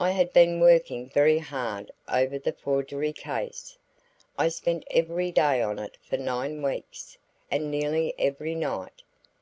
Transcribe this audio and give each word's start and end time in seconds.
I 0.00 0.12
had 0.12 0.32
been 0.32 0.60
working 0.60 1.10
very 1.10 1.38
hard 1.38 1.90
over 2.10 2.38
the 2.38 2.54
forgery 2.54 3.12
case; 3.12 3.76
I 4.38 4.48
spent 4.48 4.82
every 4.90 5.30
day 5.30 5.60
on 5.60 5.78
it 5.78 5.98
for 6.00 6.16
nine 6.16 6.62
weeks 6.62 7.18
and 7.50 7.70
nearly 7.70 8.14
every 8.18 8.54
night. 8.54 9.02